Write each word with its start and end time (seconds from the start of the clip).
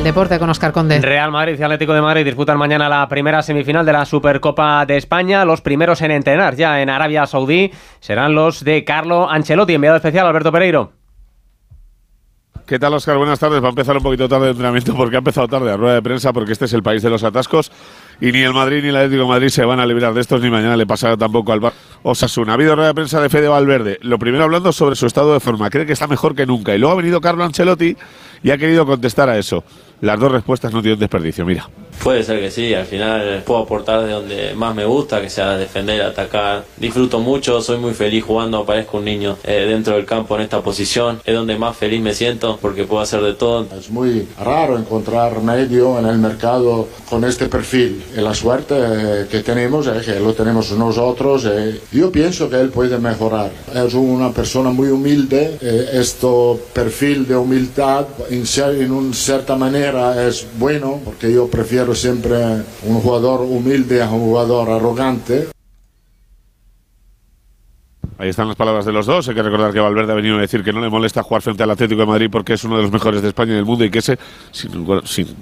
el 0.00 0.04
deporte 0.04 0.38
con 0.38 0.48
Oscar 0.48 0.72
Conde. 0.72 0.98
Real 1.02 1.30
Madrid 1.30 1.56
y 1.58 1.62
Atlético 1.62 1.92
de 1.92 2.00
Madrid 2.00 2.24
disputan 2.24 2.56
mañana 2.56 2.88
la 2.88 3.06
primera 3.06 3.42
semifinal 3.42 3.84
de 3.84 3.92
la 3.92 4.06
Supercopa 4.06 4.86
de 4.86 4.96
España. 4.96 5.44
Los 5.44 5.60
primeros 5.60 6.00
en 6.00 6.10
entrenar 6.10 6.56
ya 6.56 6.80
en 6.80 6.88
Arabia 6.88 7.26
Saudí 7.26 7.70
serán 8.00 8.34
los 8.34 8.64
de 8.64 8.82
Carlo 8.82 9.28
Ancelotti, 9.28 9.74
enviado 9.74 9.96
especial 9.96 10.26
Alberto 10.26 10.50
Pereiro. 10.50 10.92
¿Qué 12.64 12.78
tal, 12.78 12.94
Oscar? 12.94 13.18
Buenas 13.18 13.38
tardes. 13.38 13.62
Va 13.62 13.66
a 13.66 13.70
empezar 13.70 13.94
un 13.94 14.02
poquito 14.02 14.26
tarde 14.26 14.46
el 14.46 14.50
entrenamiento 14.52 14.94
porque 14.96 15.16
ha 15.16 15.18
empezado 15.18 15.48
tarde 15.48 15.66
la 15.66 15.76
rueda 15.76 15.96
de 15.96 16.02
prensa 16.02 16.32
porque 16.32 16.52
este 16.52 16.64
es 16.64 16.72
el 16.72 16.82
país 16.82 17.02
de 17.02 17.10
los 17.10 17.22
atascos 17.22 17.70
y 18.20 18.32
ni 18.32 18.40
el 18.40 18.52
Madrid 18.52 18.82
ni 18.82 18.88
el 18.88 18.96
Atlético 18.96 19.22
de 19.22 19.28
Madrid 19.28 19.48
se 19.48 19.64
van 19.64 19.80
a 19.80 19.86
liberar 19.86 20.12
de 20.12 20.20
estos 20.20 20.40
ni 20.40 20.50
mañana 20.50 20.76
le 20.76 20.86
pasará 20.86 21.16
tampoco 21.16 21.52
al 21.52 21.60
Bar 21.60 21.72
Osasuna. 22.02 22.52
Ha 22.52 22.54
habido 22.54 22.74
rueda 22.74 22.88
de 22.88 22.94
prensa 22.94 23.20
de 23.20 23.28
Fede 23.28 23.48
Valverde. 23.48 23.98
Lo 24.02 24.18
primero 24.18 24.44
hablando 24.44 24.72
sobre 24.72 24.96
su 24.96 25.06
estado 25.06 25.32
de 25.34 25.40
forma. 25.40 25.70
Cree 25.70 25.86
que 25.86 25.92
está 25.92 26.06
mejor 26.06 26.34
que 26.34 26.46
nunca. 26.46 26.74
Y 26.74 26.78
luego 26.78 26.92
ha 26.94 26.96
venido 26.96 27.20
Carlo 27.20 27.44
Ancelotti 27.44 27.96
y 28.42 28.50
ha 28.50 28.58
querido 28.58 28.86
contestar 28.86 29.28
a 29.28 29.38
eso. 29.38 29.64
Las 30.00 30.18
dos 30.18 30.32
respuestas 30.32 30.72
no 30.72 30.80
tienen 30.80 30.98
desperdicio. 30.98 31.44
Mira. 31.44 31.68
Puede 32.02 32.22
ser 32.24 32.40
que 32.40 32.50
sí, 32.50 32.72
al 32.72 32.86
final 32.86 33.42
puedo 33.44 33.60
aportar 33.60 34.06
de 34.06 34.12
donde 34.12 34.54
más 34.54 34.74
me 34.74 34.86
gusta, 34.86 35.20
que 35.20 35.28
sea 35.28 35.58
defender, 35.58 36.00
atacar. 36.00 36.64
Disfruto 36.78 37.20
mucho, 37.20 37.60
soy 37.60 37.76
muy 37.76 37.92
feliz 37.92 38.24
jugando, 38.24 38.64
parezco 38.64 38.96
un 38.96 39.04
niño 39.04 39.36
eh, 39.44 39.66
dentro 39.68 39.96
del 39.96 40.06
campo 40.06 40.34
en 40.36 40.42
esta 40.42 40.62
posición. 40.62 41.20
Es 41.26 41.34
donde 41.34 41.58
más 41.58 41.76
feliz 41.76 42.00
me 42.00 42.14
siento 42.14 42.58
porque 42.62 42.84
puedo 42.84 43.02
hacer 43.02 43.20
de 43.20 43.34
todo. 43.34 43.66
Es 43.78 43.90
muy 43.90 44.26
raro 44.42 44.78
encontrar 44.78 45.42
medio 45.42 45.98
en 45.98 46.06
el 46.06 46.16
mercado 46.16 46.88
con 47.10 47.22
este 47.24 47.46
perfil. 47.46 48.02
Y 48.16 48.20
la 48.20 48.34
suerte 48.34 48.74
eh, 48.76 49.26
que 49.30 49.40
tenemos 49.40 49.86
es 49.86 50.04
que 50.04 50.18
lo 50.18 50.32
tenemos 50.34 50.70
nosotros. 50.72 51.46
Eh. 51.46 51.80
Yo 51.92 52.10
pienso 52.10 52.48
que 52.50 52.60
él 52.60 52.70
puede 52.70 52.98
mejorar. 52.98 53.50
Es 53.74 53.94
una 53.94 54.30
persona 54.30 54.70
muy 54.70 54.88
humilde. 54.88 55.58
este 55.92 56.26
perfil 56.72 57.26
de 57.26 57.36
humildad 57.36 58.06
en, 58.30 58.92
una 58.92 59.14
cierta 59.14 59.56
manera 59.56 60.26
es 60.26 60.46
bueno 60.58 61.00
porque 61.04 61.32
yo 61.32 61.48
prefiero 61.48 61.94
siempre 61.94 62.36
un 62.84 63.00
jugador 63.00 63.40
humilde 63.40 64.02
a 64.02 64.10
un 64.10 64.20
jugador 64.20 64.70
arrogante. 64.70 65.48
Ahí 68.20 68.28
están 68.28 68.48
las 68.48 68.56
palabras 68.56 68.84
de 68.84 68.92
los 68.92 69.06
dos. 69.06 69.26
Hay 69.30 69.34
que 69.34 69.42
recordar 69.42 69.72
que 69.72 69.80
Valverde 69.80 70.12
ha 70.12 70.14
venido 70.14 70.36
a 70.36 70.42
decir 70.42 70.62
que 70.62 70.74
no 70.74 70.82
le 70.82 70.90
molesta 70.90 71.22
jugar 71.22 71.40
frente 71.40 71.62
al 71.62 71.70
Atlético 71.70 72.02
de 72.02 72.06
Madrid 72.06 72.28
porque 72.30 72.52
es 72.52 72.62
uno 72.64 72.76
de 72.76 72.82
los 72.82 72.92
mejores 72.92 73.22
de 73.22 73.28
España 73.28 73.52
y 73.52 73.54
del 73.54 73.64
mundo 73.64 73.82
y 73.82 73.90
que 73.90 74.00
ese, 74.00 74.18
sin, 74.52 74.84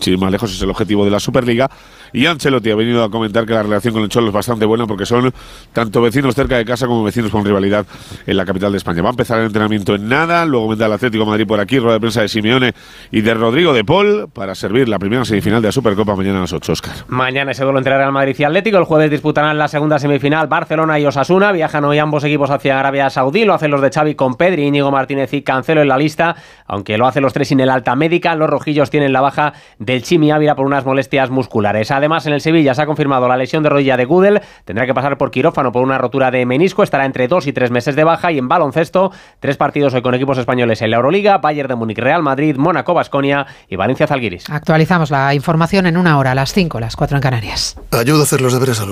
sin, 0.00 0.18
más 0.18 0.32
lejos, 0.32 0.54
es 0.54 0.62
el 0.62 0.70
objetivo 0.70 1.04
de 1.04 1.10
la 1.10 1.20
Superliga. 1.20 1.70
Y 2.12 2.26
Ancelotti 2.26 2.70
ha 2.70 2.76
venido 2.76 3.02
a 3.02 3.10
comentar 3.10 3.46
que 3.46 3.54
la 3.54 3.62
relación 3.62 3.94
con 3.94 4.02
el 4.02 4.08
Cholo 4.08 4.28
es 4.28 4.32
bastante 4.32 4.64
buena 4.64 4.86
porque 4.86 5.06
son 5.06 5.32
tanto 5.72 6.02
vecinos 6.02 6.34
cerca 6.34 6.56
de 6.56 6.64
casa 6.64 6.86
como 6.86 7.02
vecinos 7.02 7.30
con 7.30 7.44
rivalidad 7.44 7.86
en 8.26 8.36
la 8.36 8.44
capital 8.44 8.72
de 8.72 8.78
España. 8.78 9.02
Va 9.02 9.08
a 9.08 9.12
empezar 9.12 9.38
el 9.38 9.46
entrenamiento 9.46 9.94
en 9.94 10.08
nada, 10.08 10.44
luego 10.44 10.68
vendrá 10.68 10.86
el 10.86 10.92
Atlético 10.92 11.24
Madrid 11.24 11.46
por 11.46 11.60
aquí, 11.60 11.78
rueda 11.78 11.94
de 11.94 12.00
prensa 12.00 12.22
de 12.22 12.28
Simeone 12.28 12.74
y 13.10 13.20
de 13.22 13.34
Rodrigo 13.34 13.72
de 13.72 13.84
Paul 13.84 14.28
para 14.32 14.54
servir 14.54 14.88
la 14.88 14.98
primera 14.98 15.24
semifinal 15.24 15.62
de 15.62 15.68
la 15.68 15.72
Supercopa 15.72 16.14
mañana 16.14 16.38
a 16.38 16.40
las 16.42 16.52
8, 16.52 16.72
Oscar. 16.72 16.92
Mañana 17.08 17.52
ese 17.52 17.64
duelo 17.64 17.78
entre 17.78 17.96
Real 17.96 18.12
Madrid 18.12 18.36
y 18.38 18.44
Atlético. 18.44 18.78
El 18.78 18.84
jueves 18.84 19.10
disputarán 19.10 19.58
la 19.58 19.68
segunda 19.68 19.98
semifinal 19.98 20.46
Barcelona 20.46 20.98
y 20.98 21.06
Osasuna. 21.06 21.52
Viajan 21.52 21.84
hoy 21.84 21.98
ambos 21.98 22.24
equipos 22.24 22.50
hacia 22.50 22.78
Arabia 22.78 23.10
Saudí. 23.10 23.44
Lo 23.44 23.54
hacen 23.54 23.70
los 23.70 23.80
de 23.80 23.90
Xavi 23.90 24.14
con 24.14 24.34
Pedri, 24.34 24.66
Íñigo 24.66 24.90
Martínez 24.90 25.32
y 25.32 25.42
Cancelo 25.42 25.82
en 25.82 25.88
la 25.88 25.98
lista. 25.98 26.36
Aunque 26.66 26.98
lo 26.98 27.06
hacen 27.06 27.22
los 27.22 27.32
tres 27.32 27.48
sin 27.48 27.60
el 27.60 27.70
alta 27.70 27.94
médica, 27.94 28.34
los 28.34 28.48
rojillos 28.48 28.90
tienen 28.90 29.12
la 29.12 29.20
baja 29.20 29.52
del 29.78 30.02
Chimi 30.02 30.30
Ávila 30.30 30.54
por 30.54 30.66
unas 30.66 30.84
molestias 30.84 31.30
musculares. 31.30 31.90
Además, 32.02 32.26
en 32.26 32.32
el 32.32 32.40
Sevilla 32.40 32.74
se 32.74 32.82
ha 32.82 32.86
confirmado 32.86 33.28
la 33.28 33.36
lesión 33.36 33.62
de 33.62 33.68
rodilla 33.68 33.96
de 33.96 34.04
Gudel. 34.06 34.40
Tendrá 34.64 34.86
que 34.86 34.92
pasar 34.92 35.16
por 35.18 35.30
quirófano 35.30 35.70
por 35.70 35.84
una 35.84 35.98
rotura 35.98 36.32
de 36.32 36.44
menisco. 36.44 36.82
Estará 36.82 37.06
entre 37.06 37.28
dos 37.28 37.46
y 37.46 37.52
tres 37.52 37.70
meses 37.70 37.94
de 37.94 38.02
baja. 38.02 38.32
Y 38.32 38.38
en 38.38 38.48
baloncesto, 38.48 39.12
tres 39.38 39.56
partidos 39.56 39.94
hoy 39.94 40.02
con 40.02 40.12
equipos 40.16 40.36
españoles 40.36 40.82
en 40.82 40.90
la 40.90 40.96
Euroliga: 40.96 41.38
Bayern 41.38 41.68
de 41.68 41.76
Múnich, 41.76 41.98
Real 41.98 42.20
Madrid, 42.24 42.56
Mónaco, 42.56 42.92
Basconia 42.92 43.46
y 43.68 43.76
Valencia 43.76 44.08
Zalguiris. 44.08 44.50
Actualizamos 44.50 45.12
la 45.12 45.32
información 45.32 45.86
en 45.86 45.96
una 45.96 46.18
hora, 46.18 46.32
a 46.32 46.34
las 46.34 46.52
cinco, 46.52 46.80
las 46.80 46.96
cuatro 46.96 47.16
en 47.16 47.22
Canarias. 47.22 47.78
Ayuda 47.92 48.18
a 48.18 48.22
hacer 48.24 48.40
los 48.40 48.52
deberes 48.52 48.80
a 48.80 48.82
los 48.82 48.90